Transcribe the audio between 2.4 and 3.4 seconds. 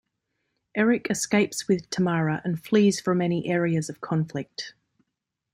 and flees from